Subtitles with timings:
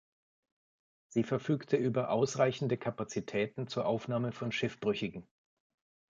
[1.09, 5.27] Sie verfügte über ausreichende Kapazitäten zur Aufnahme von Schiffbrüchigen.